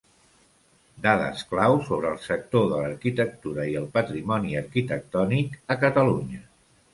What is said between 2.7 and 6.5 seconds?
de l'arquitectura i el patrimoni arquitectònic a Catalunya.